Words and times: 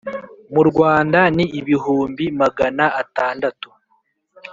mu 0.53 0.61
Rwanda 0.69 1.19
ni 1.35 1.45
ibihumbi 1.59 2.25
magana 2.41 2.83
atandatu 3.01 3.69